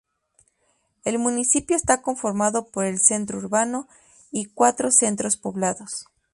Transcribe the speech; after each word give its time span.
El 1.03 1.19
municipio 1.19 1.75
está 1.75 2.01
conformado 2.01 2.65
por 2.71 2.85
el 2.85 2.97
Centro 3.01 3.37
Urbano 3.37 3.87
y 4.31 4.45
cuatro 4.45 4.89
Centros 4.89 5.37
Poblados. 5.37 6.05